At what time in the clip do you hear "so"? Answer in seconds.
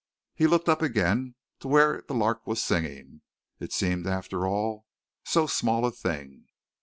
5.23-5.45